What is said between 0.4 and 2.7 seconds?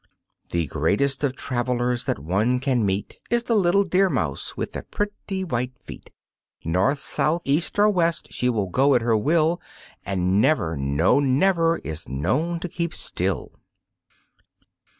The greatest of travelers that one